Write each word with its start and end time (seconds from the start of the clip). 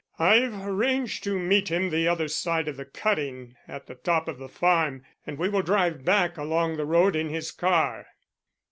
"I've 0.17 0.65
arranged 0.65 1.23
to 1.25 1.37
meet 1.37 1.67
him 1.69 1.91
the 1.91 2.07
other 2.07 2.27
side 2.27 2.67
of 2.67 2.75
the 2.75 2.85
cutting 2.85 3.55
at 3.67 3.85
the 3.85 3.93
top 3.93 4.27
of 4.27 4.39
the 4.39 4.49
farm, 4.49 5.03
and 5.27 5.37
we 5.37 5.47
will 5.47 5.61
drive 5.61 6.03
back 6.03 6.39
along 6.39 6.77
the 6.77 6.87
road 6.87 7.15
in 7.15 7.29
his 7.29 7.51
car." 7.51 8.07